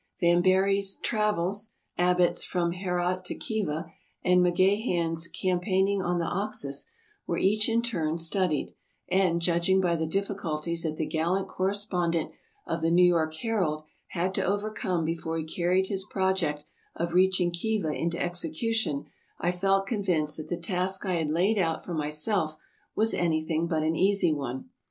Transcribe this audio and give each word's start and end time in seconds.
Vambery's 0.19 0.97
"Travels," 0.97 1.73
Abbott's" 1.95 2.43
From 2.51 2.71
Herat 2.71 3.23
to 3.25 3.35
Khiva," 3.35 3.91
and 4.25 4.41
MacGahan's" 4.41 5.27
Campaigning 5.43 6.01
on 6.01 6.17
the 6.17 6.25
Oxus," 6.25 6.89
were 7.27 7.37
each 7.37 7.69
in 7.69 7.83
turn 7.83 8.17
studied, 8.17 8.73
and, 9.09 9.43
judging 9.43 9.79
by 9.79 9.95
the 9.95 10.07
difficulties 10.07 10.81
that 10.81 10.97
the 10.97 11.05
gallant 11.05 11.47
correspondent 11.47 12.31
of 12.65 12.81
the 12.81 12.89
"New 12.89 13.05
York 13.05 13.35
Herald" 13.43 13.83
had 14.17 14.33
to 14.33 14.43
overcome 14.43 15.05
before 15.05 15.37
he 15.37 15.43
carried 15.43 15.85
his 15.85 16.03
project 16.03 16.65
of 16.95 17.13
reaching 17.13 17.51
Khiva 17.51 17.93
into 17.95 18.19
execution, 18.19 19.05
I 19.39 19.51
felt 19.51 19.85
convinced 19.85 20.37
that 20.37 20.49
the 20.49 20.57
task 20.57 21.05
I 21.05 21.13
had 21.13 21.29
laid 21.29 21.59
out 21.59 21.85
for 21.85 21.93
myself 21.93 22.57
was 22.95 23.13
anything 23.13 23.67
but 23.67 23.83
an 23.83 23.95
easy 23.95 24.33
one. 24.33 24.69